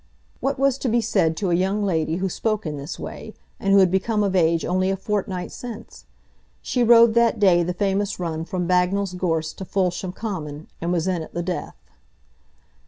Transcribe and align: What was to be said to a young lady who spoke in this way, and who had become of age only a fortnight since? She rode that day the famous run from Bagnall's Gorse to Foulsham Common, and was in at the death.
What 0.39 0.57
was 0.57 0.79
to 0.79 0.89
be 0.89 0.99
said 0.99 1.37
to 1.37 1.51
a 1.51 1.53
young 1.53 1.85
lady 1.85 2.15
who 2.15 2.27
spoke 2.27 2.65
in 2.65 2.75
this 2.75 2.97
way, 2.97 3.35
and 3.59 3.71
who 3.71 3.77
had 3.77 3.91
become 3.91 4.23
of 4.23 4.35
age 4.35 4.65
only 4.65 4.89
a 4.89 4.97
fortnight 4.97 5.51
since? 5.51 6.05
She 6.59 6.81
rode 6.81 7.13
that 7.13 7.37
day 7.39 7.61
the 7.61 7.75
famous 7.75 8.19
run 8.19 8.43
from 8.43 8.65
Bagnall's 8.67 9.13
Gorse 9.13 9.53
to 9.53 9.63
Foulsham 9.63 10.11
Common, 10.11 10.67
and 10.81 10.91
was 10.91 11.07
in 11.07 11.21
at 11.21 11.35
the 11.35 11.43
death. 11.43 11.77